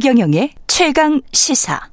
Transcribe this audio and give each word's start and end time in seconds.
최경영의 0.00 0.54
최강 0.66 1.20
시사. 1.30 1.90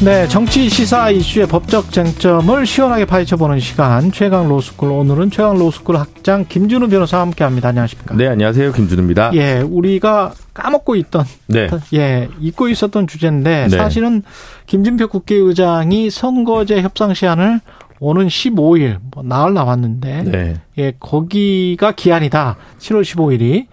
네, 0.00 0.28
정치 0.28 0.68
시사 0.70 1.10
이슈의 1.10 1.48
법적 1.48 1.90
쟁점을 1.90 2.64
시원하게 2.64 3.04
파헤쳐보는 3.04 3.58
시간 3.58 4.12
최강 4.12 4.48
로스쿨 4.48 4.92
오늘은 4.92 5.32
최강 5.32 5.58
로스쿨 5.58 5.96
학장 5.96 6.44
김준우 6.48 6.88
변호사와 6.88 7.22
함께합니다. 7.22 7.70
안녕하십니까? 7.70 8.14
네, 8.14 8.28
안녕하세요, 8.28 8.72
김준우입니다. 8.74 9.32
예, 9.34 9.58
우리가 9.58 10.34
까먹고 10.54 10.94
있던 10.94 11.24
네. 11.48 11.68
예 11.94 12.28
잊고 12.38 12.68
있었던 12.68 13.08
주제인데 13.08 13.66
네. 13.68 13.76
사실은 13.76 14.22
김진표 14.66 15.08
국회의장이 15.08 16.10
선거제 16.10 16.80
협상 16.80 17.12
시한을 17.12 17.60
오는 18.00 18.26
15일 18.26 18.98
뭐 19.12 19.22
나흘 19.22 19.54
남았는데 19.54 20.22
네. 20.24 20.54
예 20.78 20.92
거기가 20.98 21.92
기한이다. 21.92 22.56
7월 22.78 23.02
15일이 23.02 23.66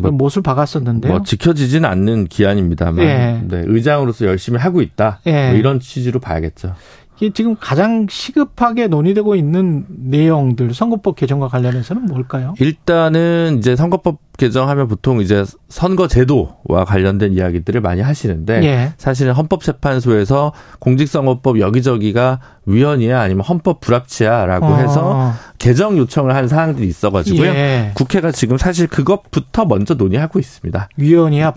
뭐, 0.00 0.10
못을 0.10 0.42
박았었는데요. 0.42 1.12
뭐 1.12 1.22
지켜지진 1.22 1.84
않는 1.84 2.26
기한입니다만 2.26 3.04
예. 3.04 3.40
네, 3.46 3.62
의장으로서 3.66 4.26
열심히 4.26 4.58
하고 4.58 4.82
있다. 4.82 5.20
예. 5.26 5.50
뭐 5.50 5.58
이런 5.58 5.80
취지로 5.80 6.20
봐야겠죠. 6.20 6.74
이게 7.20 7.32
지금 7.34 7.54
가장 7.60 8.06
시급하게 8.08 8.86
논의되고 8.86 9.34
있는 9.34 9.84
내용들 9.88 10.72
선거법 10.72 11.16
개정과 11.16 11.48
관련해서는 11.48 12.06
뭘까요? 12.06 12.54
일단은 12.58 13.56
이제 13.58 13.76
선거법 13.76 14.18
개정하면 14.40 14.88
보통 14.88 15.20
이제 15.20 15.44
선거 15.68 16.08
제도와 16.08 16.84
관련된 16.86 17.34
이야기들을 17.34 17.82
많이 17.82 18.00
하시는데 18.00 18.62
예. 18.64 18.92
사실은 18.96 19.34
헌법재판소에서 19.34 20.52
공직선거법 20.78 21.60
여기저기가 21.60 22.40
위헌이야 22.66 23.20
아니면 23.20 23.44
헌법 23.44 23.80
불합치야라고 23.80 24.66
어, 24.66 24.76
해서 24.76 25.32
개정 25.58 25.98
요청을 25.98 26.34
한 26.34 26.48
사항들이 26.48 26.86
있어가지고요. 26.88 27.50
예. 27.50 27.90
국회가 27.94 28.32
지금 28.32 28.56
사실 28.56 28.86
그것부터 28.86 29.64
먼저 29.66 29.94
논의하고 29.94 30.38
있습니다. 30.38 30.88
위헌이야 30.96 31.52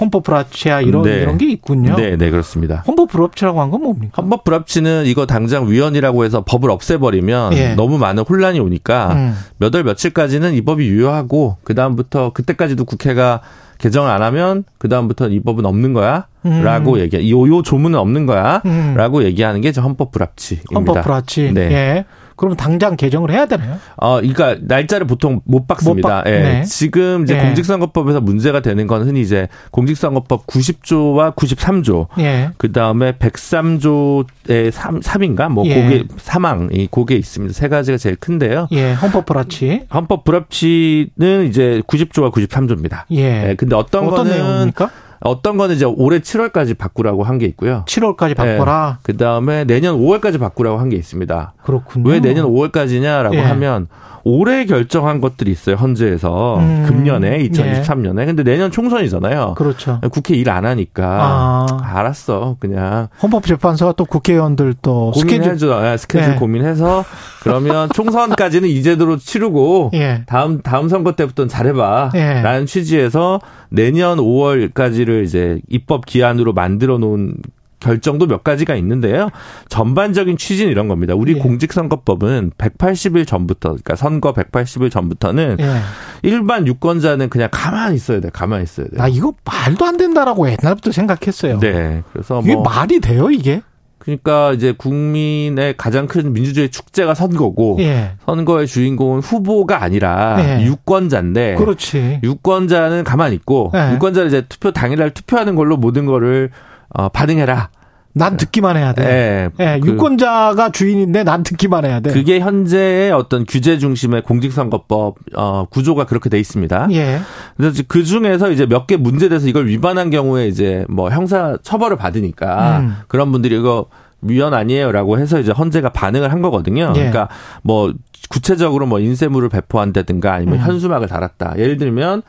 헌법 0.00 0.22
불합치야 0.22 0.80
이런 0.80 1.02
네. 1.02 1.20
이런 1.22 1.36
게 1.36 1.50
있군요. 1.50 1.96
네, 1.96 2.16
네 2.16 2.30
그렇습니다. 2.30 2.82
헌법 2.86 3.08
불합치라고 3.10 3.60
한 3.60 3.70
건 3.70 3.82
뭡니까? 3.82 4.20
헌법 4.22 4.42
불합치는 4.44 5.04
이거 5.06 5.26
당장 5.26 5.70
위헌이라고 5.70 6.24
해서 6.24 6.44
법을 6.44 6.70
없애버리면 6.70 7.52
예. 7.52 7.74
너무 7.74 7.98
많은 7.98 8.24
혼란이 8.28 8.58
오니까 8.58 9.12
음. 9.12 9.36
몇월 9.58 9.84
며칠까지는 9.84 10.54
이 10.54 10.62
법이 10.62 10.88
유효하고 10.88 11.58
그 11.62 11.74
다음 11.74 11.89
부터 11.96 12.32
그때까지도 12.32 12.84
국회가 12.84 13.40
개정을 13.78 14.10
안 14.10 14.22
하면 14.22 14.64
그 14.78 14.88
다음부터는 14.88 15.34
이 15.34 15.40
법은 15.40 15.64
없는 15.64 15.94
거야라고 15.94 16.94
음. 16.94 16.98
얘기. 16.98 17.30
요, 17.30 17.48
요 17.48 17.62
조문은 17.62 17.98
없는 17.98 18.22
음. 18.22 18.26
거야라고 18.26 19.24
얘기하는 19.24 19.60
게 19.60 19.72
헌법 19.80 20.12
불합치입니다. 20.12 20.74
헌법 20.74 21.02
불합치. 21.02 21.52
네. 21.52 21.60
예. 21.72 22.04
그러면 22.40 22.56
당장 22.56 22.96
개정을 22.96 23.30
해야 23.30 23.44
되나요? 23.44 23.76
어, 23.98 24.16
그러니까 24.16 24.56
날짜를 24.62 25.06
보통 25.06 25.42
못 25.44 25.68
박습니다. 25.68 26.08
못 26.08 26.14
박- 26.24 26.26
예. 26.26 26.38
네. 26.38 26.62
지금 26.64 27.24
이제 27.24 27.36
예. 27.36 27.42
공직선거법에서 27.42 28.22
문제가 28.22 28.60
되는 28.60 28.86
건 28.86 29.02
흔히 29.06 29.20
이제 29.20 29.46
공직선거법 29.72 30.46
90조와 30.46 31.36
93조 31.36 32.06
예. 32.18 32.48
그 32.56 32.72
다음에 32.72 33.12
103조의 33.12 34.70
3, 34.70 35.00
3인가? 35.00 35.50
뭐, 35.50 35.66
예. 35.66 35.82
고게, 35.82 36.04
사망, 36.16 36.70
이 36.72 36.86
고게 36.90 37.16
있습니다. 37.16 37.52
세 37.52 37.68
가지가 37.68 37.98
제일 37.98 38.16
큰데요. 38.16 38.68
예. 38.72 38.92
헌법 38.94 39.26
불합치. 39.26 39.86
헌법 39.92 40.24
불합치는 40.24 41.46
이제 41.48 41.82
90조와 41.86 42.32
93조입니다. 42.32 43.02
예. 43.12 43.54
근데 43.58 43.76
어떤, 43.76 44.04
어떤 44.06 44.24
거는, 44.24 44.30
내용입니까? 44.32 44.90
어떤 45.22 45.56
거는 45.58 45.74
이제 45.76 45.84
올해 45.84 46.18
7월까지 46.20 46.76
바꾸라고 46.78 47.24
한 47.24 47.38
게 47.38 47.46
있고요. 47.46 47.84
7월까지 47.86 48.34
바꿔라. 48.36 48.98
그 49.02 49.16
다음에 49.16 49.64
내년 49.64 49.96
5월까지 49.98 50.38
바꾸라고 50.40 50.78
한 50.78 50.88
게 50.88 50.96
있습니다. 50.96 51.54
그렇군요. 51.62 52.08
왜 52.10 52.20
내년 52.20 52.46
5월까지냐라고 52.46 53.34
예. 53.34 53.40
하면 53.40 53.88
올해 54.24 54.66
결정한 54.66 55.20
것들이 55.20 55.50
있어요. 55.50 55.76
헌재에서. 55.76 56.58
음. 56.58 56.84
금년에, 56.86 57.38
2023년에. 57.48 58.26
근데 58.26 58.42
내년 58.42 58.70
총선이잖아요. 58.70 59.54
그렇죠. 59.56 60.00
국회 60.12 60.34
일 60.34 60.50
안 60.50 60.66
하니까. 60.66 61.04
아. 61.04 61.66
알았어. 61.82 62.56
그냥 62.58 63.08
헌법재판소가 63.22 63.92
또 63.92 64.04
국회의원들 64.04 64.74
또 64.82 65.12
스케줄 65.12 65.38
고민해줘. 65.38 65.92
예, 65.92 65.96
스케줄 65.96 66.30
네. 66.30 66.36
고민해서 66.36 67.04
그러면 67.42 67.88
총선까지는 67.94 68.68
이 68.68 68.82
제도로 68.82 69.16
치르고 69.16 69.90
예. 69.94 70.22
다음 70.26 70.60
다음 70.62 70.88
선거 70.88 71.12
때부터는 71.12 71.48
잘해봐. 71.48 72.10
예. 72.16 72.42
라는 72.42 72.66
취지에서 72.66 73.40
내년 73.68 74.18
5월까지를 74.18 75.24
이제 75.24 75.60
입법 75.68 76.04
기한으로 76.06 76.52
만들어 76.52 76.98
놓은 76.98 77.34
결정도 77.80 78.26
몇 78.26 78.44
가지가 78.44 78.76
있는데요. 78.76 79.30
전반적인 79.68 80.36
취지는 80.36 80.70
이런 80.70 80.88
겁니다. 80.88 81.14
우리 81.14 81.34
예. 81.36 81.38
공직선거법은 81.38 82.52
180일 82.56 83.26
전부터, 83.26 83.70
그러니까 83.70 83.96
선거 83.96 84.32
180일 84.32 84.90
전부터는 84.90 85.56
예. 85.60 85.76
일반 86.22 86.66
유권자는 86.66 87.30
그냥 87.30 87.48
가만히 87.50 87.96
있어야 87.96 88.20
돼. 88.20 88.30
가만히 88.32 88.64
있어야 88.64 88.86
돼. 88.86 88.96
나 88.96 89.08
이거 89.08 89.32
말도 89.44 89.84
안 89.84 89.96
된다라고 89.96 90.48
옛날부터 90.48 90.92
생각했어요. 90.92 91.58
네. 91.58 92.02
그래서 92.12 92.40
이게 92.42 92.54
뭐 92.54 92.62
말이 92.62 93.00
돼요, 93.00 93.30
이게? 93.30 93.62
그러니까 94.00 94.52
이제 94.52 94.72
국민의 94.72 95.76
가장 95.76 96.06
큰 96.06 96.32
민주주의 96.32 96.70
축제가 96.70 97.14
선거고 97.14 97.76
예. 97.80 98.12
선거의 98.24 98.66
주인공은 98.66 99.20
후보가 99.20 99.82
아니라 99.82 100.38
예. 100.40 100.64
유권자인데 100.64 101.56
그렇지. 101.56 102.20
유권자는 102.22 103.04
가만히 103.04 103.34
있고 103.36 103.70
예. 103.74 103.92
유권자는 103.94 104.28
이제 104.28 104.46
투표 104.48 104.72
당일날 104.72 105.10
투표하는 105.10 105.54
걸로 105.54 105.76
모든 105.76 106.06
거를 106.06 106.50
어, 106.94 107.08
반응해라. 107.08 107.70
난 108.12 108.36
듣기만 108.36 108.76
해야 108.76 108.92
돼. 108.92 109.04
예. 109.04 109.64
예, 109.64 109.78
그- 109.80 109.90
유권자가 109.90 110.70
주인인데 110.72 111.22
난 111.22 111.44
듣기만 111.44 111.84
해야 111.84 112.00
돼. 112.00 112.10
그게 112.12 112.40
현재의 112.40 113.12
어떤 113.12 113.46
규제 113.46 113.78
중심의 113.78 114.22
공직선거법 114.22 115.14
어, 115.36 115.66
구조가 115.70 116.06
그렇게 116.06 116.28
돼 116.28 116.36
있습니다. 116.40 116.88
예. 116.90 117.20
그래서 117.56 117.84
그 117.86 118.02
중에서 118.02 118.50
이제 118.50 118.66
몇 118.66 118.88
개 118.88 118.96
문제돼서 118.96 119.46
이걸 119.46 119.68
위반한 119.68 120.10
경우에 120.10 120.48
이제 120.48 120.84
뭐 120.88 121.08
형사 121.10 121.56
처벌을 121.62 121.96
받으니까 121.96 122.78
음. 122.80 122.96
그런 123.06 123.30
분들이 123.30 123.56
이거 123.56 123.86
위헌 124.22 124.54
아니에요라고 124.54 125.20
해서 125.20 125.38
이제 125.38 125.52
헌재가 125.52 125.90
반응을 125.90 126.32
한 126.32 126.42
거거든요. 126.42 126.88
예. 126.96 126.98
그러니까 126.98 127.28
뭐 127.62 127.92
구체적으로 128.28 128.86
뭐 128.86 128.98
인쇄물을 128.98 129.48
배포한다든가 129.50 130.32
아니면 130.32 130.54
음. 130.58 130.64
현수막을 130.64 131.06
달았다. 131.06 131.54
예를 131.58 131.76
들면 131.76 132.22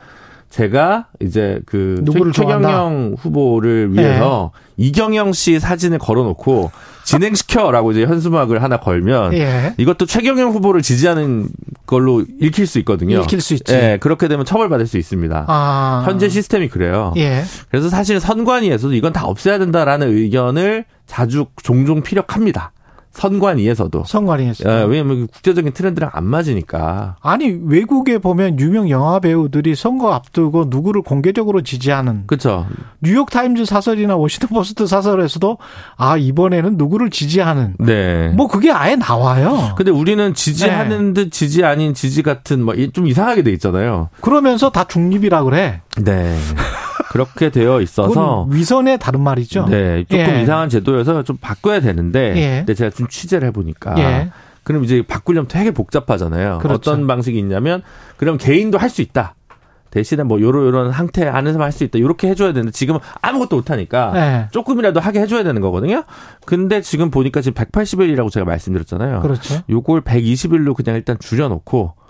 제가 0.52 1.06
이제 1.20 1.60
그 1.64 2.04
최? 2.12 2.20
최경영 2.30 3.16
후보를 3.18 3.94
위해서 3.94 4.50
이경영 4.76 5.32
씨 5.32 5.58
사진을 5.58 5.98
걸어놓고 5.98 6.70
진행시켜라고 7.04 7.92
이제 7.92 8.04
현수막을 8.04 8.62
하나 8.62 8.76
걸면 8.76 9.32
예. 9.32 9.74
이것도 9.78 10.04
최경영 10.04 10.50
후보를 10.50 10.82
지지하는 10.82 11.48
걸로 11.86 12.22
읽힐 12.38 12.66
수 12.66 12.78
있거든요. 12.80 13.20
읽힐 13.20 13.40
수 13.40 13.54
있지. 13.54 13.72
예, 13.72 13.96
그렇게 13.98 14.28
되면 14.28 14.44
처벌받을 14.44 14.86
수 14.86 14.98
있습니다. 14.98 15.46
아. 15.48 16.04
현재 16.06 16.28
시스템이 16.28 16.68
그래요. 16.68 17.14
예. 17.16 17.44
그래서 17.70 17.88
사실 17.88 18.20
선관위에서도 18.20 18.92
이건 18.94 19.14
다 19.14 19.24
없애야 19.24 19.58
된다라는 19.58 20.14
의견을 20.14 20.84
자주 21.06 21.46
종종 21.62 22.02
피력합니다. 22.02 22.72
선관위에서도. 23.12 24.04
선관위에서. 24.06 24.64
예, 24.68 24.84
왜냐면 24.84 25.26
국제적인 25.28 25.72
트렌드랑 25.72 26.10
안 26.12 26.24
맞으니까. 26.24 27.16
아니 27.20 27.58
외국에 27.64 28.18
보면 28.18 28.58
유명 28.58 28.90
영화 28.90 29.20
배우들이 29.20 29.74
선거 29.74 30.12
앞두고 30.12 30.66
누구를 30.68 31.02
공개적으로 31.02 31.62
지지하는 31.62 32.24
그렇죠. 32.26 32.66
뉴욕 33.00 33.30
타임즈 33.30 33.64
사설이나 33.64 34.16
워싱턴 34.16 34.48
포스트 34.50 34.86
사설에서도 34.86 35.58
아 35.96 36.16
이번에는 36.16 36.76
누구를 36.76 37.10
지지하는 37.10 37.74
네. 37.78 38.28
뭐 38.30 38.48
그게 38.48 38.70
아예 38.72 38.96
나와요. 38.96 39.74
근데 39.76 39.90
우리는 39.90 40.34
지지하는 40.34 41.14
네. 41.14 41.24
듯 41.24 41.30
지지 41.32 41.64
아닌 41.64 41.94
지지 41.94 42.22
같은 42.22 42.62
뭐 42.64 42.74
좀 42.92 43.06
이상하게 43.06 43.42
돼 43.42 43.52
있잖아요. 43.52 44.08
그러면서 44.20 44.70
다 44.70 44.84
중립이라 44.84 45.44
그래. 45.44 45.82
네. 46.02 46.36
그렇게 47.12 47.50
되어 47.50 47.82
있어서 47.82 48.46
위선의 48.50 48.98
다른 48.98 49.20
말이죠. 49.20 49.66
네, 49.66 50.02
조금 50.04 50.18
예. 50.18 50.42
이상한 50.42 50.70
제도여서 50.70 51.24
좀 51.24 51.36
바꿔야 51.38 51.78
되는데, 51.80 52.32
예. 52.36 52.56
근데 52.60 52.72
제가 52.72 52.88
좀 52.88 53.06
취재를 53.06 53.48
해보니까, 53.48 53.98
예. 53.98 54.30
그럼 54.62 54.82
이제 54.82 55.02
바꾸려면 55.06 55.46
되게 55.46 55.72
복잡하잖아요. 55.72 56.60
그렇죠. 56.62 56.90
어떤 56.90 57.06
방식이 57.06 57.38
있냐면, 57.38 57.82
그럼 58.16 58.38
개인도 58.38 58.78
할 58.78 58.88
수 58.88 59.02
있다. 59.02 59.34
대신에 59.90 60.22
뭐 60.22 60.40
요런 60.40 60.64
요런 60.64 60.92
상태 60.92 61.28
안에서만 61.28 61.66
할 61.66 61.72
수 61.72 61.84
있다. 61.84 61.98
이렇게 61.98 62.28
해줘야 62.28 62.54
되는데 62.54 62.72
지금 62.72 62.94
은 62.94 63.00
아무것도 63.20 63.56
못하니까 63.56 64.12
네. 64.14 64.48
조금이라도 64.50 65.00
하게 65.00 65.20
해줘야 65.20 65.44
되는 65.44 65.60
거거든요. 65.60 66.04
근데 66.46 66.80
지금 66.80 67.10
보니까 67.10 67.42
지금 67.42 67.62
180일이라고 67.62 68.30
제가 68.30 68.46
말씀드렸잖아요. 68.46 69.20
그렇죠. 69.20 69.60
요걸 69.68 70.00
120일로 70.00 70.74
그냥 70.74 70.96
일단 70.96 71.18
줄여놓고 71.20 71.92
야, 71.94 72.01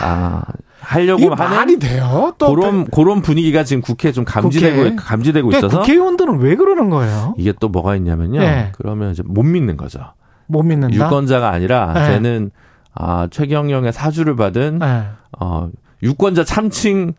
아 0.00 0.42
하려고 0.80 1.34
하는 1.34 1.56
말이 1.56 1.78
돼요? 1.78 2.34
또 2.38 2.54
그런 2.54 2.84
그런 2.86 3.22
분위기가 3.22 3.64
지금 3.64 3.80
국회에 3.82 4.12
좀 4.12 4.24
감지되고 4.24 4.76
국회? 4.82 4.96
감지되고 4.96 5.50
있어서 5.52 5.78
국회의원들은 5.80 6.40
왜 6.40 6.56
그러는 6.56 6.90
거예요? 6.90 7.34
이게 7.38 7.52
또 7.60 7.68
뭐가 7.68 7.96
있냐면요. 7.96 8.40
네. 8.40 8.72
그러면 8.76 9.12
이제 9.12 9.22
못 9.24 9.42
믿는 9.44 9.76
거죠. 9.76 10.00
못 10.46 10.62
믿는다. 10.62 10.94
유권자가 10.96 11.48
아니라 11.50 11.92
네. 11.94 12.06
쟤는 12.06 12.50
아 12.94 13.28
최경영의 13.30 13.92
사주를 13.92 14.36
받은 14.36 14.78
네. 14.80 15.04
어 15.38 15.70
유권자 16.02 16.44
참칭 16.44 17.14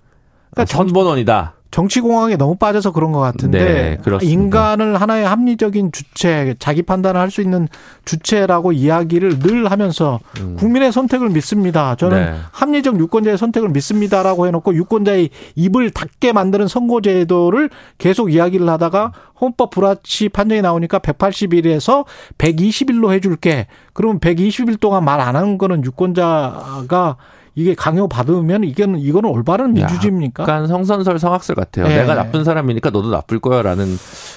그러니까 0.51 0.66
정- 0.66 0.88
선본원이다. 0.88 1.54
정치공학에 1.74 2.38
너무 2.38 2.56
빠져서 2.56 2.92
그런 2.92 3.12
것 3.12 3.20
같은데 3.20 3.60
네, 3.60 3.98
그렇습니다. 4.04 4.31
인간을 4.31 5.02
하나의 5.02 5.25
합리적인 5.25 5.92
주체, 5.92 6.54
자기 6.60 6.84
판단을 6.84 7.20
할 7.20 7.31
수 7.31 7.42
있는 7.42 7.68
주체라고 8.06 8.74
이야기를 8.74 9.40
늘 9.40 9.72
하면서 9.72 10.20
음. 10.40 10.56
국민의 10.60 10.92
선택을 10.92 11.30
믿습니다. 11.30 11.96
저는 11.96 12.18
네. 12.25 12.36
합리적 12.52 13.00
유권자의 13.00 13.40
선택을 13.40 13.70
믿습니다라고 13.70 14.46
해놓고 14.46 14.75
유권자의 14.75 15.31
입을 15.56 15.90
닫게 15.90 16.31
만드는 16.31 16.68
선거제도를 16.68 17.72
계속 17.98 18.31
이야기를 18.31 18.70
하다가 18.70 19.14
헌법 19.42 19.72
불합치 19.72 20.30
판정이 20.30 20.62
나오니까 20.62 21.00
180일에서 21.00 22.06
120일로 22.38 23.12
해줄게. 23.14 23.66
그러면 23.94 24.20
120일 24.20 24.80
동안 24.80 25.04
말 25.04 25.20
안 25.20 25.36
하는 25.36 25.58
거는 25.58 25.84
유권자가 25.84 27.18
이게 27.56 27.76
강요 27.76 28.08
받으면 28.08 28.64
이게는 28.64 29.00
이거는 29.00 29.30
올바른 29.30 29.74
민주주의입니까? 29.74 30.44
약간 30.44 30.68
성선설 30.68 31.20
성악설 31.20 31.56
같아요. 31.56 31.88
네. 31.88 31.98
내가 31.98 32.16
나쁜 32.16 32.44
사람이니까 32.44 32.90
너도 32.90 33.10
나쁠 33.12 33.40
거야라는 33.40 33.86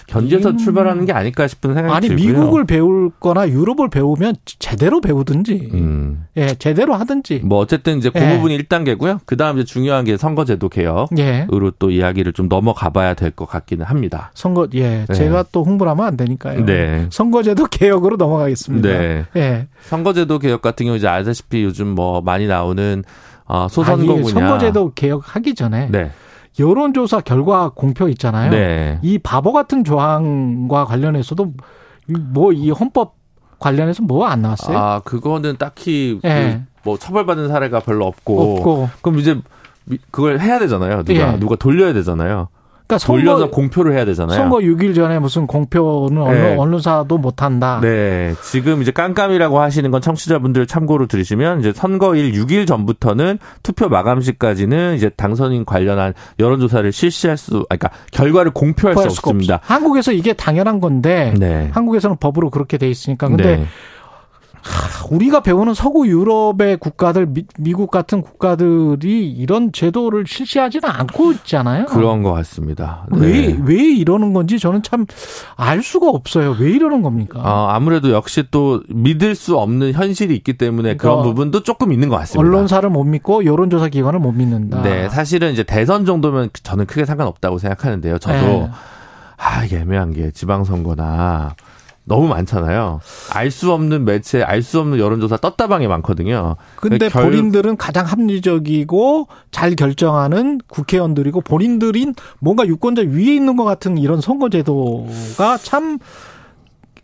견지에서 0.07 0.51
음. 0.51 0.59
출발하는 0.59 1.05
게 1.07 1.13
아닐까 1.13 1.47
싶은 1.49 1.75
생각이 1.75 1.95
아니 1.95 2.09
들고요. 2.09 2.27
미국을 2.29 2.65
배울 2.67 3.11
거나 3.19 3.49
유럽을 3.49 3.89
배우면 3.91 4.37
제대로 4.59 5.01
배우든지 5.01 5.71
음. 5.75 6.27
예 6.37 6.55
제대로 6.55 6.95
하든지 6.95 7.41
뭐 7.45 7.59
어쨌든 7.59 7.99
이제 7.99 8.11
그 8.11 8.21
예. 8.21 8.37
부분이 8.37 8.59
1단계고요. 8.59 9.21
그 9.25 9.37
다음 9.37 9.57
이제 9.59 9.65
중요한 9.65 10.05
게 10.05 10.17
선거제도 10.17 10.69
개혁으로 10.69 11.09
예 11.19 11.47
또 11.79 11.91
이야기를 11.91 12.33
좀 12.33 12.49
넘어가 12.49 12.91
봐야 12.91 13.15
될 13.15 13.31
것 13.37 13.47
같기는 13.47 13.85
합니다. 13.85 14.31
선거 14.35 14.67
예 14.75 15.05
네. 15.09 15.15
제가 15.15 15.45
또 15.53 15.63
홍보를 15.65 15.91
하면 15.93 16.07
안 16.07 16.17
되니까요 16.17 16.65
네. 16.65 17.07
선거제도 17.11 17.67
개혁으로 17.67 18.17
넘어가겠습니다 18.17 18.89
네. 18.89 19.25
예 19.37 19.67
선거제도 19.83 20.39
개혁 20.39 20.63
같은 20.63 20.87
경우 20.87 20.97
이제 20.97 21.07
아시다시피 21.09 21.63
요즘 21.65 21.89
뭐 21.89 22.21
많이 22.23 22.47
나오는 22.47 23.03
어, 23.06 23.06
아니, 23.47 23.69
소선거구냐. 23.69 24.29
선거제도 24.29 24.93
개혁하기 24.95 25.55
전에 25.55 25.89
네. 25.91 26.11
여론조사 26.59 27.21
결과 27.21 27.71
공표 27.75 28.09
있잖아요 28.09 28.51
네. 28.51 28.99
이 29.03 29.19
바보 29.19 29.53
같은 29.53 29.85
조항과 29.85 30.85
관련해서도 30.87 31.53
뭐 32.09 32.53
이 32.53 32.71
헌법 32.71 33.15
관련해서 33.59 34.03
뭐 34.03 34.27
안 34.27 34.43
나왔어요 34.43 34.77
아, 34.79 35.01
그거는 35.05 35.57
딱히 35.59 36.19
그 36.23 36.29
예. 36.29 36.63
뭐 36.85 36.97
처벌받은 36.99 37.49
사례가 37.49 37.81
별로 37.81 38.07
없고. 38.07 38.57
없고 38.59 38.91
그럼 39.03 39.19
이제 39.19 39.41
미- 39.85 39.99
그걸 40.11 40.39
해야 40.41 40.59
되잖아요. 40.59 41.03
누가 41.05 41.33
예. 41.35 41.39
누가 41.39 41.57
돌려야 41.57 41.93
되잖아요. 41.93 42.49
그러니까 42.87 43.05
돌려서 43.05 43.41
선거 43.41 43.51
공표를 43.55 43.95
해야 43.95 44.05
되잖아요. 44.05 44.37
선거 44.37 44.59
6일 44.59 44.95
전에 44.95 45.19
무슨 45.19 45.47
공표는 45.47 46.23
언론, 46.23 46.33
네. 46.35 46.57
언론 46.57 46.81
사도 46.81 47.19
못 47.19 47.43
한다. 47.43 47.81
네. 47.83 48.35
지금 48.45 48.81
이제 48.81 48.93
깜깜이라고 48.93 49.61
하시는 49.61 49.91
건 49.91 50.01
청취자분들 50.01 50.67
참고로 50.67 51.07
들으시면 51.07 51.61
이제 51.61 51.73
선거일 51.75 52.33
6일 52.33 52.67
전부터는 52.67 53.39
투표 53.63 53.89
마감 53.89 54.21
시까지는 54.21 54.95
이제 54.95 55.09
당선인 55.11 55.65
관련한 55.65 56.15
여론조사를 56.39 56.91
실시할 56.93 57.37
수, 57.37 57.67
아, 57.71 57.77
그러니까 57.77 57.91
결과를 58.13 58.53
공표할 58.53 58.97
수 58.97 59.03
없습니다. 59.03 59.57
없어. 59.57 59.75
한국에서 59.75 60.13
이게 60.13 60.33
당연한 60.33 60.81
건데 60.81 61.35
네. 61.37 61.69
한국에서는 61.73 62.17
법으로 62.19 62.51
그렇게 62.51 62.79
돼 62.79 62.89
있으니까 62.89 63.29
근데 63.29 63.57
네. 63.57 63.67
우리가 65.11 65.41
배우는 65.41 65.75
서구 65.75 66.09
유럽의 66.09 66.79
국가들 66.79 67.29
미, 67.59 67.73
국 67.73 67.91
같은 67.91 68.23
국가들이 68.23 69.31
이런 69.31 69.71
제도를 69.73 70.25
실시하지는 70.27 70.89
않고 70.89 71.33
있잖아요. 71.33 71.87
그런 71.87 72.23
것 72.23 72.33
같습니다. 72.33 73.07
네. 73.13 73.19
왜, 73.21 73.59
왜 73.65 73.93
이러는 73.93 74.33
건지 74.33 74.59
저는 74.59 74.83
참 74.83 75.07
알 75.57 75.83
수가 75.83 76.09
없어요. 76.09 76.57
왜 76.59 76.71
이러는 76.71 77.03
겁니까? 77.03 77.41
어, 77.41 77.69
아무래도 77.69 78.11
역시 78.11 78.45
또 78.51 78.83
믿을 78.89 79.35
수 79.35 79.57
없는 79.57 79.93
현실이 79.93 80.35
있기 80.37 80.59
때문에 80.59 80.97
그런 80.97 81.17
그러니까 81.17 81.23
부분도 81.23 81.63
조금 81.63 81.93
있는 81.93 82.09
것 82.09 82.17
같습니다. 82.19 82.41
언론사를 82.47 82.89
못 82.91 83.05
믿고 83.05 83.45
여론조사 83.45 83.89
기관을 83.89 84.19
못 84.21 84.33
믿는다. 84.33 84.83
네, 84.83 85.09
사실은 85.09 85.53
이제 85.53 85.63
대선 85.63 86.05
정도면 86.05 86.51
저는 86.63 86.87
크게 86.87 87.05
상관없다고 87.05 87.59
생각하는데요. 87.59 88.19
저도 88.19 88.35
네. 88.35 88.71
아 89.39 89.65
애매한 89.71 90.13
게 90.13 90.31
지방선거나 90.31 91.55
너무 92.09 92.29
많잖아요. 92.29 93.01
알 93.35 93.51
수 93.51 93.73
없는 93.73 94.05
매체, 94.05 94.41
알 94.43 94.63
수 94.63 94.79
없는 94.81 94.99
여론조사 94.99 95.39
떴다방에 95.39 95.89
많거든요. 95.89 96.57
근데 96.77 97.09
결- 97.09 97.25
본인들은 97.25 97.77
가장 97.77 98.07
합리적이고 98.07 99.27
잘 99.51 99.75
결정하는 99.75 100.61
국회의원들이고 100.69 101.41
본인들인 101.41 102.15
뭔가 102.39 102.65
유권자 102.67 103.03
위에 103.03 103.35
있는 103.35 103.57
것 103.57 103.65
같은 103.65 103.99
이런 103.99 104.21
선거제도가 104.21 105.59
참 105.63 105.99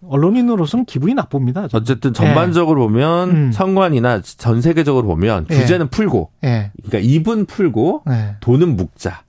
언론인으로서는 0.09 0.85
기분이 0.85 1.15
나쁩니다. 1.15 1.69
저는. 1.69 1.83
어쨌든 1.83 2.13
전반적으로 2.13 2.83
보면 2.89 3.31
음. 3.31 3.53
선관이나 3.53 4.21
전 4.23 4.61
세계적으로 4.61 5.07
보면 5.07 5.47
예. 5.51 5.59
규제는 5.61 5.89
풀고, 5.89 6.31
예. 6.45 6.73
그러니까 6.85 6.99
입은 7.09 7.47
풀고 7.47 8.03
네. 8.07 8.37
돈은 8.41 8.77
묶자. 8.77 9.23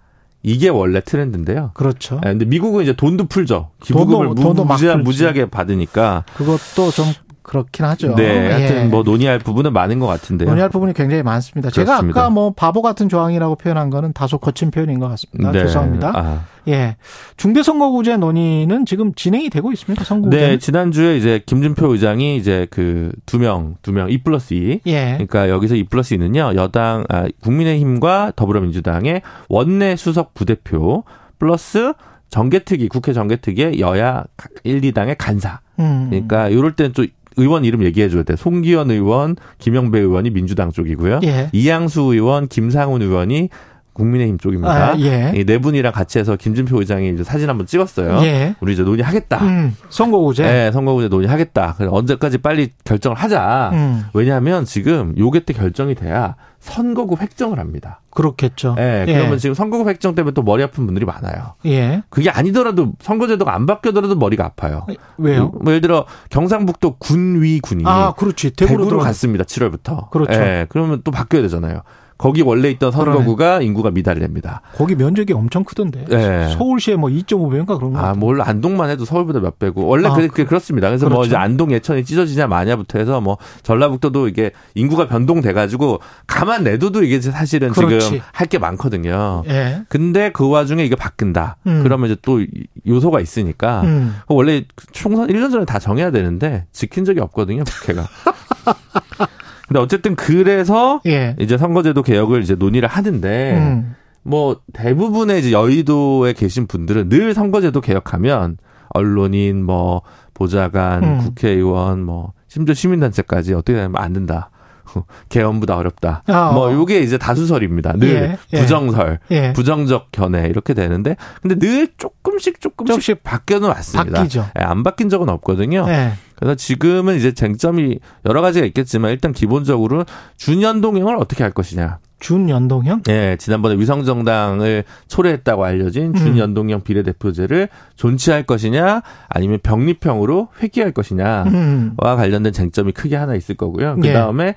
이게 0.46 0.68
원래 0.68 1.00
트렌드인데요. 1.00 1.72
그렇죠. 1.74 2.20
예, 2.26 2.30
근데 2.30 2.44
미국은 2.46 2.84
이제 2.84 2.94
돈도 2.94 3.28
풀죠. 3.28 3.72
기부금을 3.82 4.28
돈도- 4.28 4.36
무, 4.36 4.36
돈도 4.42 4.66
막 4.66 4.74
무지하. 4.76 4.96
무지하 4.98 5.32
게 5.32 5.50
받으니까. 5.50 6.26
그것도 6.36 6.92
좀 6.92 7.06
그렇긴 7.44 7.86
하죠. 7.86 8.16
네, 8.16 8.52
하여튼 8.52 8.76
예. 8.78 8.86
뭐 8.86 9.04
논의할 9.04 9.40
부분은 9.40 9.74
많은 9.74 10.00
것 10.00 10.08
같은데요. 10.08 10.48
논의할 10.50 10.70
부분이 10.70 10.94
굉장히 10.94 11.24
많습니다. 11.24 11.70
제가 11.70 11.86
그렇습니다. 11.86 12.22
아까 12.22 12.30
뭐 12.30 12.54
바보 12.54 12.82
같은 12.82 13.10
조항이라고 13.10 13.56
표현한 13.56 13.90
거는 13.90 14.14
다소 14.14 14.38
거친 14.38 14.72
표현인 14.72 15.00
것 15.00 15.08
같습니다. 15.10 15.52
네. 15.52 15.60
죄송합니다. 15.60 16.12
아. 16.16 16.46
예. 16.70 16.96
중대선거구제 17.36 18.16
논의는 18.18 18.86
지금 18.86 19.14
진행이 19.14 19.50
되고 19.50 19.72
있습니까? 19.74 20.06
선거구제. 20.06 20.38
네, 20.38 20.58
지난주에 20.58 21.18
이제 21.18 21.42
김준표 21.46 21.92
의장이 21.92 22.38
이제 22.38 22.68
그 22.72 23.12
두 23.26 23.40
명, 23.40 23.76
두 23.82 23.92
명, 23.92 24.10
2 24.10 24.24
플러스 24.24 24.54
2. 24.54 24.82
예. 24.86 25.14
그러니까 25.14 25.50
여기서 25.50 25.76
2 25.76 25.86
플러스 25.86 26.16
2는요, 26.16 26.56
여당, 26.56 27.04
아, 27.10 27.28
국민의힘과 27.42 28.34
더불어민주당의 28.36 29.22
원내 29.50 29.96
수석 29.96 30.34
부대표 30.34 31.04
플러스 31.40 31.94
정개특위, 32.30 32.88
국회 32.88 33.14
정개특위의 33.14 33.80
여야 33.80 34.24
1, 34.64 34.82
2당의 34.82 35.16
간사. 35.18 35.60
음. 35.80 36.08
그러니까 36.10 36.50
이럴 36.50 36.76
때는 36.76 36.94
좀 36.94 37.08
의원 37.38 37.66
이름 37.66 37.84
얘기해 37.84 38.10
줘야 38.10 38.24
돼. 38.24 38.36
송기현 38.36 38.92
의원, 38.92 39.36
김영배 39.60 40.00
의원이 40.00 40.30
민주당 40.32 40.72
쪽이고요. 40.72 41.22
예. 41.24 41.50
이양수 41.52 42.02
의원, 42.02 42.48
김상훈 42.48 43.02
의원이 43.02 43.50
국민의힘 43.94 44.38
쪽입니다. 44.38 44.92
아, 44.92 45.00
예. 45.00 45.32
이네 45.36 45.60
분이랑 45.60 45.94
같이 45.94 46.20
해서 46.20 46.36
김준표 46.36 46.80
의장이 46.80 47.10
이제 47.14 47.24
사진 47.24 47.50
한번 47.50 47.66
찍었어요. 47.68 48.20
예. 48.24 48.56
우리 48.60 48.74
이제 48.74 48.84
논의하겠다. 48.84 49.38
음. 49.44 49.76
선거구제. 49.90 50.44
네, 50.44 50.72
선거구제 50.72 51.08
논의하겠다. 51.08 51.76
그래서 51.78 51.94
언제까지 51.94 52.40
빨리 52.40 52.72
결정을 52.84 53.18
하자. 53.18 53.72
음. 53.74 54.06
왜냐하면 54.14 54.66
지금 54.66 55.14
요게 55.18 55.42
때 55.42 55.54
결정이 55.54 55.96
돼야 55.96 56.36
선거구 56.60 57.18
획정을 57.20 57.60
합니다. 57.60 58.00
그렇겠죠. 58.10 58.76
예, 58.80 59.04
그러면 59.06 59.38
지금 59.38 59.54
선거구 59.54 59.90
획정 59.90 60.16
때문에 60.16 60.34
또 60.34 60.44
머리 60.44 60.64
아픈 60.64 60.86
분들이 60.86 61.06
많아요. 61.06 61.56
예. 61.66 62.04
그게 62.10 62.30
아니더라도 62.30 62.94
선거제도가 63.00 63.54
안 63.54 63.66
바뀌더라도 63.66 64.16
머리가 64.16 64.46
아파요. 64.46 64.86
왜요? 65.18 65.52
뭐 65.62 65.74
예를 65.74 65.82
들어 65.82 66.06
경상북도 66.30 66.98
군위군이 67.00 67.84
아, 67.86 68.14
그렇지. 68.14 68.52
대구로 68.52 68.86
대구로 68.86 69.00
갔습니다. 69.02 69.44
7월부터. 69.44 70.10
그렇죠. 70.10 70.40
예, 70.40 70.66
그러면 70.70 71.02
또 71.04 71.12
바뀌어야 71.12 71.42
되잖아요. 71.42 71.82
거기 72.18 72.42
원래 72.42 72.70
있던 72.72 72.92
선거구가 72.92 73.62
인구가 73.62 73.92
미달이 73.92 74.20
됩니다. 74.20 74.62
거기 74.76 74.96
면적이 74.96 75.34
엄청 75.34 75.64
크던데. 75.64 76.06
예. 76.12 76.54
서울시에 76.58 76.96
뭐 76.96 77.10
2.5배인가 77.10 77.78
그런 77.78 77.94
거. 77.94 78.00
아, 78.00 78.14
뭘 78.14 78.42
안동만 78.42 78.90
해도 78.90 79.04
서울보다 79.06 79.40
몇 79.40 79.60
배고 79.60 79.86
원래 79.86 80.08
아, 80.08 80.14
그게, 80.14 80.28
그게 80.28 80.46
그렇습니다. 80.46 80.88
그래서 80.90 81.08
뭐 81.08 81.18
그렇죠. 81.18 81.28
이제 81.30 81.36
안동 81.36 81.72
예천이 81.72 82.06
찢어지냐 82.06 82.48
마냐부터 82.48 83.00
해서 83.00 83.20
뭐 83.22 83.38
전라북도도 83.64 84.28
이게 84.30 84.52
인구가 84.76 85.08
변동돼 85.08 85.54
가지고 85.54 86.00
가만 86.28 86.64
내둬도 86.64 87.04
이게 87.04 87.20
사실은 87.20 87.70
그렇지. 87.72 88.06
지금 88.06 88.20
할 88.32 88.48
게 88.48 88.60
많거든요. 88.60 89.44
예. 89.48 89.82
근데 89.90 90.30
그 90.32 90.48
와중에 90.48 90.84
이게 90.86 90.96
바뀐다. 90.96 91.58
음. 91.66 91.82
그러면 91.82 92.12
이제 92.12 92.18
또 92.22 92.40
요소가 92.88 93.20
있으니까 93.20 93.82
음. 93.82 94.16
원래 94.28 94.64
총선 94.92 95.28
1년 95.30 95.52
전에 95.52 95.66
다 95.66 95.80
정해야 95.80 96.12
되는데 96.12 96.66
지킨 96.72 97.04
적이 97.06 97.22
없거든요, 97.22 97.64
국회가. 97.64 98.08
근데 99.74 99.82
어쨌든 99.82 100.16
그래서 100.16 101.02
예. 101.08 101.36
이제 101.40 101.58
선거제도 101.58 102.04
개혁을 102.04 102.44
이제 102.44 102.54
논의를 102.54 102.88
하는데 102.88 103.58
음. 103.58 103.96
뭐 104.22 104.62
대부분의 104.72 105.40
이제 105.40 105.52
여의도에 105.52 106.34
계신 106.34 106.68
분들은 106.68 107.10
늘 107.10 107.34
선거제도 107.34 107.82
개혁하면 107.82 108.58
언론인 108.90 109.66
뭐 109.66 110.04
보좌관 110.36 111.04
음. 111.04 111.18
국회의원 111.18 112.04
뭐 112.04 112.34
심지어 112.48 112.76
시민단체까지 112.76 113.56
어떻게 113.56 113.74
되면 113.74 113.96
안 113.96 114.14
된다. 114.14 114.52
개헌보다 115.30 115.78
어렵다. 115.78 116.24
아, 116.28 116.52
뭐 116.52 116.70
어. 116.70 116.74
요게 116.74 117.00
이제 117.00 117.18
다수설입니다. 117.18 117.94
늘 117.94 118.10
예, 118.10 118.38
예. 118.54 118.62
부정설, 118.62 119.20
예. 119.32 119.54
부정적 119.54 120.12
견해 120.12 120.48
이렇게 120.48 120.74
되는데 120.74 121.16
근데 121.42 121.56
늘 121.56 121.90
조금씩 121.98 122.60
조금씩, 122.60 122.88
조금씩 122.88 123.24
바뀌어는 123.24 123.70
왔습니다. 123.70 124.20
바뀌죠. 124.20 124.48
예, 124.60 124.64
안 124.64 124.84
바뀐 124.84 125.10
적은 125.10 125.30
없거든요. 125.30 125.86
예. 125.88 126.14
그래서 126.36 126.56
지금은 126.56 127.16
이제 127.16 127.34
쟁점이 127.34 128.00
여러 128.26 128.42
가지가 128.42 128.66
있겠지만 128.66 129.12
일단 129.12 129.32
기본적으로 129.32 130.04
준연동형을 130.38 131.16
어떻게 131.18 131.44
할 131.44 131.52
것이냐. 131.52 132.00
준연동형? 132.24 133.04
예, 133.10 133.36
지난번에 133.38 133.76
위성정당을 133.76 134.86
초래했다고 135.10 135.66
알려진 135.66 136.08
음. 136.08 136.14
준연동형 136.14 136.84
비례대표제를 136.84 137.68
존치할 137.98 138.44
것이냐, 138.44 139.02
아니면 139.28 139.60
병립형으로 139.62 140.48
회귀할 140.62 140.94
것이냐와 140.94 141.44
음. 141.48 141.96
관련된 141.98 142.54
쟁점이 142.54 142.94
크게 142.94 143.18
하나 143.18 143.36
있을 143.36 143.56
거고요. 143.56 143.98
그 144.02 144.08
예. 144.08 144.14
다음에 144.14 144.56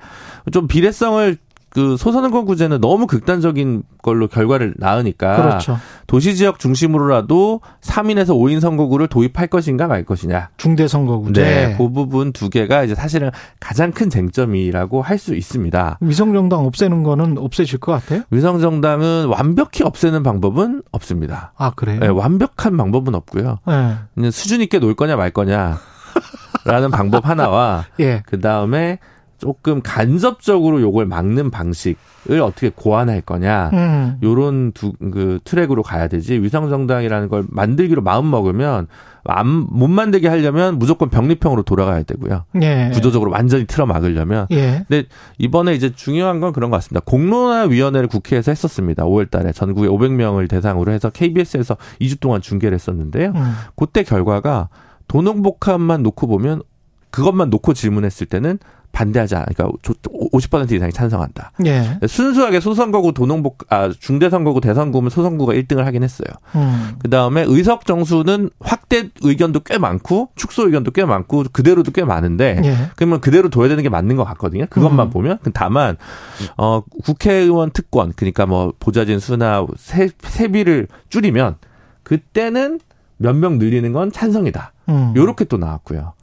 좀 0.53 0.67
비례성을 0.67 1.37
그 1.69 1.97
소선거구제는 1.97 2.79
너무 2.81 3.07
극단적인 3.07 3.83
걸로 4.01 4.27
결과를 4.27 4.73
낳으니까 4.77 5.35
그렇죠. 5.35 5.77
도시 6.07 6.35
지역 6.35 6.59
중심으로라도 6.59 7.61
3인에서 7.81 8.29
5인 8.29 8.61
선거구를 8.61 9.07
도입할 9.07 9.47
것인가 9.47 9.85
말 9.87 10.03
것이냐. 10.05 10.49
중대 10.57 10.87
선거구제. 10.87 11.41
네, 11.43 11.75
그 11.77 11.89
부분 11.91 12.31
두 12.31 12.49
개가 12.49 12.83
이제 12.83 12.95
사실은 12.95 13.29
가장 13.59 13.91
큰 13.91 14.09
쟁점이라고 14.09 15.01
할 15.01 15.17
수 15.17 15.33
있습니다. 15.35 15.97
위성정당 15.99 16.63
없애는 16.65 17.01
거는 17.01 17.37
없애질 17.39 17.79
것 17.79 17.91
같아요? 17.91 18.21
위성정당은 18.29 19.25
완벽히 19.27 19.83
없애는 19.83 20.21
방법은 20.21 20.83
없습니다. 20.91 21.53
아 21.57 21.71
그래요? 21.75 21.99
네, 21.99 22.07
완벽한 22.07 22.77
방법은 22.77 23.15
없고요. 23.15 23.57
네. 23.65 24.31
수준 24.31 24.61
있게 24.61 24.77
놀 24.79 24.93
거냐 24.93 25.15
말 25.15 25.31
거냐. 25.31 25.79
라는 26.65 26.91
방법 26.91 27.27
하나와 27.27 27.85
예. 27.99 28.21
그 28.25 28.39
다음에 28.41 28.99
조금 29.37 29.81
간접적으로 29.81 30.81
요걸 30.81 31.05
막는 31.05 31.51
방식을 31.51 32.41
어떻게 32.41 32.69
고안할 32.69 33.21
거냐. 33.21 33.69
음. 33.73 34.17
요런 34.23 34.71
두, 34.73 34.93
그 34.93 35.39
트랙으로 35.43 35.83
가야 35.83 36.07
되지. 36.07 36.41
위성 36.41 36.69
정당이라는 36.69 37.29
걸 37.29 37.45
만들기로 37.49 38.01
마음 38.01 38.29
먹으면 38.29 38.87
안, 39.25 39.47
못 39.69 39.89
만들게 39.89 40.27
하려면 40.27 40.79
무조건 40.79 41.09
병립형으로 41.09 41.63
돌아가야 41.63 42.03
되고요. 42.03 42.45
예. 42.61 42.89
구조적으로 42.93 43.29
완전히 43.31 43.65
틀어 43.65 43.85
막으려면. 43.85 44.47
예. 44.51 44.85
근데 44.87 45.07
이번에 45.37 45.73
이제 45.73 45.93
중요한 45.93 46.39
건 46.39 46.53
그런 46.53 46.71
것 46.71 46.77
같습니다. 46.77 47.01
공론화 47.05 47.63
위원회를 47.63 48.07
국회에서 48.07 48.51
했었습니다. 48.51 49.03
5월 49.03 49.29
달에 49.29 49.51
전국에 49.51 49.87
500명을 49.87 50.49
대상으로 50.49 50.91
해서 50.91 51.09
KBS에서 51.09 51.75
2주 52.01 52.19
동안 52.19 52.41
중계를 52.41 52.73
했었는데요. 52.75 53.33
음. 53.35 53.53
그때 53.75 54.03
결과가 54.03 54.69
도농복합만 55.07 56.03
놓고 56.03 56.27
보면 56.27 56.61
그것만 57.09 57.49
놓고 57.49 57.73
질문했을 57.73 58.27
때는 58.27 58.59
반대하지 58.91 59.35
않, 59.35 59.45
그러니까 59.53 59.77
50% 60.33 60.71
이상이 60.71 60.91
찬성한다. 60.91 61.51
예. 61.65 61.99
순수하게 62.07 62.59
소선거구 62.59 63.13
도농복, 63.13 63.65
아, 63.69 63.91
중대 63.99 64.29
선거구 64.29 64.59
대선구면 64.61 65.11
소선구가 65.11 65.53
1등을 65.53 65.83
하긴 65.83 66.01
했어요. 66.03 66.27
음. 66.55 66.95
그 66.97 67.09
다음에 67.09 67.43
의석 67.47 67.85
정수는 67.85 68.49
확대 68.59 69.09
의견도 69.21 69.59
꽤 69.59 69.77
많고, 69.77 70.29
축소 70.35 70.65
의견도 70.65 70.91
꽤 70.91 71.05
많고, 71.05 71.43
그대로도 71.51 71.91
꽤 71.91 72.03
많은데, 72.03 72.59
예. 72.63 72.75
그러면 72.95 73.21
그대로 73.21 73.49
둬야 73.49 73.67
되는 73.67 73.83
게 73.83 73.89
맞는 73.89 74.15
것 74.15 74.23
같거든요. 74.23 74.65
그것만 74.69 75.07
음. 75.07 75.11
보면. 75.11 75.37
다만, 75.53 75.97
어, 76.57 76.81
국회의원 77.03 77.69
특권, 77.71 78.13
그러니까 78.15 78.47
뭐, 78.47 78.73
보좌진 78.79 79.19
수나 79.19 79.65
세, 79.77 80.09
세비를 80.23 80.87
줄이면, 81.09 81.57
그때는 82.03 82.79
몇 83.17 83.35
명 83.35 83.57
늘리는 83.59 83.93
건 83.93 84.11
찬성이다. 84.11 84.73
음. 84.89 85.13
요렇게 85.15 85.45
또 85.45 85.57
나왔고요. 85.57 86.13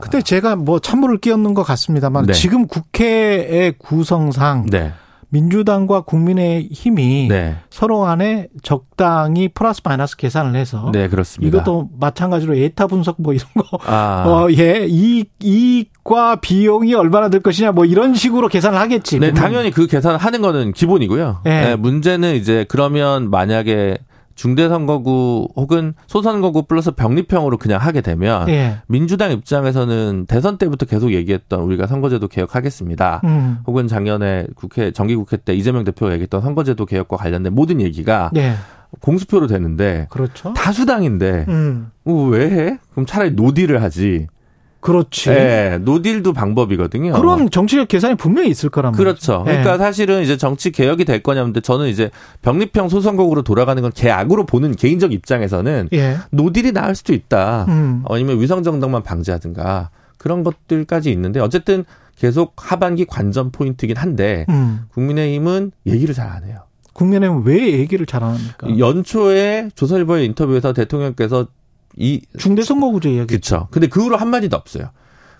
근데 0.00 0.22
제가 0.22 0.56
뭐 0.56 0.78
찬물을 0.78 1.18
끼얹는 1.18 1.54
것 1.54 1.62
같습니다만 1.62 2.26
네. 2.26 2.32
지금 2.32 2.66
국회의 2.66 3.74
구성상 3.78 4.66
네. 4.70 4.92
민주당과 5.30 6.02
국민의 6.02 6.68
힘이 6.72 7.28
네. 7.28 7.56
서로 7.70 8.00
간에 8.00 8.48
적당히 8.62 9.48
플러스 9.48 9.80
마이너스 9.84 10.16
계산을 10.16 10.56
해서 10.56 10.90
네, 10.92 11.08
그렇습니다. 11.08 11.56
이것도 11.56 11.90
마찬가지로 11.98 12.56
에타 12.56 12.88
분석 12.88 13.16
뭐 13.18 13.32
이런 13.32 13.46
거 13.54 13.78
아. 13.86 14.24
어, 14.26 14.48
예, 14.50 14.86
이익, 14.88 15.30
이익과 15.40 16.36
비용이 16.36 16.94
얼마나 16.94 17.28
들 17.28 17.40
것이냐, 17.40 17.70
뭐 17.72 17.84
이런 17.84 18.14
식으로 18.14 18.48
계산을 18.48 18.78
하겠지. 18.78 19.20
네, 19.20 19.28
보면. 19.28 19.40
당연히 19.40 19.70
그 19.70 19.86
계산하는 19.86 20.42
거는 20.42 20.72
기본이고요. 20.72 21.42
예. 21.46 21.50
네, 21.50 21.76
문제는 21.76 22.34
이제 22.34 22.66
그러면 22.68 23.30
만약에 23.30 23.98
중대선거구 24.40 25.48
혹은 25.54 25.92
소선거구 26.06 26.62
플러스 26.62 26.92
병립형으로 26.92 27.58
그냥 27.58 27.78
하게 27.78 28.00
되면 28.00 28.48
예. 28.48 28.78
민주당 28.86 29.32
입장에서는 29.32 30.24
대선 30.26 30.56
때부터 30.56 30.86
계속 30.86 31.12
얘기했던 31.12 31.60
우리가 31.60 31.86
선거제도 31.86 32.26
개혁하겠습니다. 32.26 33.20
음. 33.24 33.58
혹은 33.66 33.86
작년에 33.86 34.46
국회 34.54 34.92
정기국회 34.92 35.36
때 35.44 35.52
이재명 35.52 35.84
대표가 35.84 36.12
얘기했던 36.12 36.40
선거제도 36.40 36.86
개혁과 36.86 37.18
관련된 37.18 37.54
모든 37.54 37.82
얘기가 37.82 38.30
예. 38.36 38.54
공수표로 39.00 39.46
되는데 39.46 40.06
그렇죠. 40.08 40.54
다수당인데 40.54 41.44
음. 41.48 41.90
어, 42.06 42.12
왜 42.12 42.50
해? 42.50 42.78
그럼 42.92 43.04
차라리 43.04 43.32
노딜을 43.32 43.82
하지. 43.82 44.26
그렇지. 44.80 45.30
예, 45.30 45.78
노딜도 45.82 46.32
방법이거든요. 46.32 47.12
그런 47.12 47.50
정치적 47.50 47.88
계산이 47.88 48.14
분명히 48.14 48.48
있을 48.48 48.70
거란 48.70 48.92
말이죠. 48.92 49.02
그렇죠. 49.04 49.44
예. 49.46 49.50
그러니까 49.50 49.78
사실은 49.78 50.22
이제 50.22 50.36
정치 50.36 50.70
개혁이 50.70 51.04
될 51.04 51.22
거냐는데 51.22 51.60
저는 51.60 51.88
이제 51.88 52.10
병립형 52.42 52.88
소선거구로 52.88 53.42
돌아가는 53.42 53.80
건 53.82 53.92
개악으로 53.94 54.46
보는 54.46 54.74
개인적 54.76 55.12
입장에서는 55.12 55.88
예. 55.92 56.16
노딜이 56.30 56.72
나을 56.72 56.94
수도 56.94 57.12
있다. 57.12 57.66
음. 57.68 58.02
아니면 58.08 58.40
위성 58.40 58.62
정당만 58.62 59.02
방지하든가 59.02 59.90
그런 60.16 60.42
것들까지 60.44 61.10
있는데 61.12 61.40
어쨌든 61.40 61.84
계속 62.16 62.54
하반기 62.56 63.04
관전 63.06 63.50
포인트긴 63.52 63.96
한데 63.96 64.44
음. 64.50 64.82
국민의힘은 64.92 65.72
얘기를 65.86 66.14
잘 66.14 66.28
안 66.28 66.44
해요. 66.44 66.60
국민의힘은 66.92 67.44
왜 67.44 67.72
얘기를 67.78 68.04
잘 68.04 68.22
안 68.22 68.34
합니까? 68.34 68.78
연초에 68.78 69.70
조선일보의 69.74 70.26
인터뷰에서 70.26 70.72
대통령께서 70.72 71.46
이 71.96 72.20
중대선거구제 72.38 73.10
이야기. 73.10 73.34
그쵸. 73.34 73.68
근데 73.70 73.86
그 73.88 74.02
후로 74.02 74.16
한 74.16 74.28
마디도 74.28 74.56
없어요. 74.56 74.90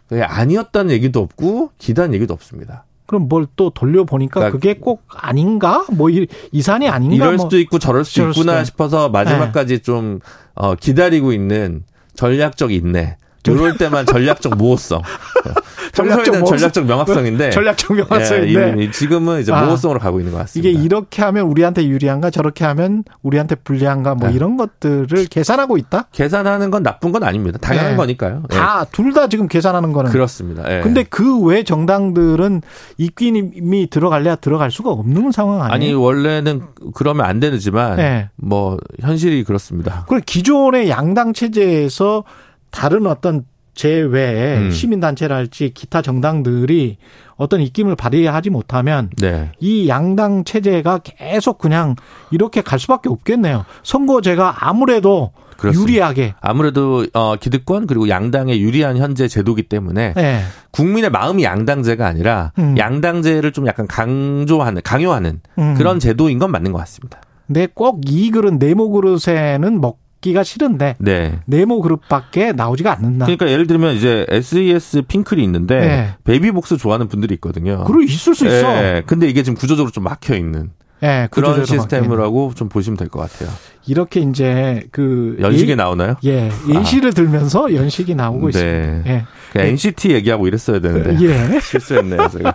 그게 0.08 0.22
아니었다는 0.22 0.90
얘기도 0.90 1.20
없고 1.20 1.70
기다는 1.78 2.14
얘기도 2.14 2.34
없습니다. 2.34 2.84
그럼 3.06 3.28
뭘 3.28 3.46
또 3.56 3.70
돌려보니까 3.70 4.34
그러니까 4.40 4.56
그게 4.58 4.74
꼭 4.74 5.02
아닌가? 5.08 5.84
뭐 5.92 6.10
이, 6.10 6.26
이산이 6.52 6.88
아닌가? 6.88 7.16
이럴 7.16 7.36
뭐. 7.36 7.44
수도 7.46 7.58
있고 7.58 7.78
저럴 7.78 8.04
수도 8.04 8.28
있구나 8.30 8.60
있- 8.60 8.66
싶어서 8.66 9.08
마지막까지 9.08 9.80
좀 9.80 10.20
어, 10.54 10.74
기다리고 10.74 11.32
있는 11.32 11.84
전략적 12.14 12.72
인내. 12.72 13.16
이럴 13.46 13.76
때만 13.76 14.06
전략적 14.06 14.56
모호성. 14.56 15.02
전략적 15.92 16.38
모호성. 16.38 16.56
전략적 16.58 16.86
명확성인데 16.86 17.50
전략적 17.50 17.96
명확성인데. 17.96 18.74
예, 18.78 18.84
이- 18.84 18.92
지금은 18.92 19.40
이제 19.40 19.52
아. 19.52 19.64
모호성으로 19.64 19.98
가고 19.98 20.20
있는 20.20 20.32
것 20.32 20.38
같습니다. 20.40 20.68
이게 20.68 20.78
이렇게 20.84 21.22
하면 21.22 21.46
우리한테 21.46 21.86
유리한가 21.86 22.30
저렇게 22.30 22.64
하면 22.64 23.02
우리한테 23.22 23.54
불리한가 23.56 24.14
뭐 24.14 24.28
네. 24.28 24.34
이런 24.34 24.56
것들을 24.56 25.26
계산하고 25.26 25.78
있다. 25.78 26.06
계산하는 26.12 26.70
건 26.70 26.82
나쁜 26.82 27.12
건 27.12 27.24
아닙니다. 27.24 27.58
당연한 27.60 27.92
네. 27.92 27.96
거니까요. 27.96 28.42
예. 28.52 28.56
다둘다 28.56 29.28
지금 29.28 29.48
계산하는 29.48 29.92
거는. 29.92 30.10
그렇습니다. 30.12 30.64
예. 30.70 30.80
근데 30.82 31.02
그 31.04 31.40
외 31.40 31.62
정당들은 31.64 32.60
입김이 32.98 33.88
들어갈래야 33.90 34.36
들어갈 34.36 34.70
수가 34.70 34.90
없는 34.90 35.32
상황 35.32 35.62
아니에요? 35.62 35.72
아니 35.72 35.92
원래는 35.94 36.62
그러면 36.94 37.24
안 37.26 37.40
되지만 37.40 37.96
네. 37.96 38.28
뭐 38.36 38.76
현실이 39.00 39.44
그렇습니다. 39.44 40.04
그리고 40.08 40.22
기존의 40.26 40.90
양당 40.90 41.32
체제에서 41.32 42.24
다른 42.70 43.06
어떤 43.06 43.44
제외의 43.74 44.58
음. 44.58 44.70
시민단체랄지 44.70 45.70
기타 45.74 46.02
정당들이 46.02 46.98
어떤 47.36 47.60
입김을 47.60 47.96
발휘하지 47.96 48.50
못하면 48.50 49.10
네. 49.18 49.52
이 49.60 49.88
양당 49.88 50.44
체제가 50.44 50.98
계속 50.98 51.58
그냥 51.58 51.96
이렇게 52.30 52.60
갈 52.60 52.78
수밖에 52.78 53.08
없겠네요. 53.08 53.64
선거제가 53.82 54.68
아무래도 54.68 55.32
그렇습니다. 55.56 55.90
유리하게. 55.92 56.34
아무래도 56.40 57.06
어 57.14 57.36
기득권 57.36 57.86
그리고 57.86 58.08
양당에 58.08 58.58
유리한 58.58 58.96
현재 58.96 59.28
제도기 59.28 59.62
때문에 59.64 60.14
예. 60.16 60.40
국민의 60.72 61.10
마음이 61.10 61.44
양당제가 61.44 62.06
아니라 62.06 62.52
음. 62.58 62.76
양당제를 62.76 63.52
좀 63.52 63.66
약간 63.66 63.86
강조하는 63.86 64.82
강요하는 64.82 65.40
음. 65.58 65.74
그런 65.76 66.00
제도인 66.00 66.38
건 66.38 66.50
맞는 66.50 66.72
것 66.72 66.78
같습니다. 66.78 67.20
근데 67.46 67.66
꼭 67.72 68.00
이 68.06 68.30
그릇 68.30 68.54
네모 68.54 68.90
그릇에는 68.90 69.80
먹 69.80 69.98
기가 70.20 70.42
싫은데 70.42 70.96
네. 70.98 71.38
네모 71.46 71.80
그릇밖에 71.80 72.52
나오지가 72.52 72.92
않는다. 72.92 73.24
그러니까 73.26 73.50
예를 73.50 73.66
들면 73.66 73.94
이제 73.96 74.26
SES 74.28 75.02
핑클이 75.08 75.42
있는데 75.44 75.80
네. 75.80 76.14
베이비복스 76.24 76.76
좋아하는 76.76 77.08
분들이 77.08 77.34
있거든요. 77.34 77.84
그리고 77.84 78.02
있을 78.02 78.34
수 78.34 78.46
있어. 78.46 78.76
예, 78.76 79.02
근데 79.06 79.28
이게 79.28 79.42
지금 79.42 79.56
구조적으로 79.56 79.90
좀 79.90 80.04
막혀 80.04 80.34
있는 80.36 80.70
예, 81.02 81.28
그런 81.30 81.64
시스템이라고 81.64 82.52
좀 82.54 82.68
보시면 82.68 82.98
될 82.98 83.08
것 83.08 83.20
같아요. 83.20 83.48
이렇게 83.86 84.20
이제 84.20 84.86
그 84.92 85.38
연식이 85.40 85.70
예, 85.70 85.74
나오나요? 85.74 86.16
예 86.26 86.50
예시를 86.68 87.14
들면서 87.14 87.74
연식이 87.74 88.14
나오고 88.14 88.50
있습니다. 88.50 88.78
네. 88.78 89.02
예. 89.06 89.24
그냥 89.52 89.68
NCT 89.68 90.10
얘기하고 90.12 90.46
이랬어야 90.46 90.80
되는데 90.80 91.16
예. 91.24 91.58
실수했네요. 91.64 92.28
제가. 92.28 92.54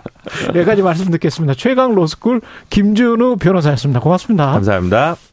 네 0.54 0.64
가지 0.64 0.82
말씀 0.82 1.10
듣겠습니다. 1.10 1.54
최강 1.54 1.96
로스쿨 1.96 2.40
김준우 2.70 3.36
변호사였습니다. 3.38 3.98
고맙습니다. 3.98 4.52
감사합니다. 4.52 5.16